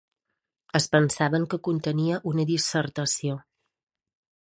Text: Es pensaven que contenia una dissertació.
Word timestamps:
Es 0.79 0.87
pensaven 0.95 1.45
que 1.53 1.61
contenia 1.69 2.19
una 2.33 2.49
dissertació. 2.53 3.41